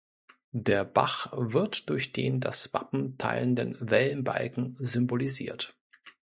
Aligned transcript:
Der 0.55 0.83
Bach 0.83 1.27
wird 1.31 1.87
durch 1.91 2.11
den 2.11 2.39
das 2.39 2.73
Wappen 2.73 3.19
teilenden 3.19 3.77
Wellenbalken 3.79 4.73
symbolisiert. 4.79 5.77